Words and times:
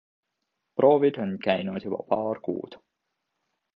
Proovid 0.79 1.19
on 1.25 1.35
käinud 1.47 1.85
juba 1.89 2.01
paar 2.15 2.43
kuud. 2.49 2.79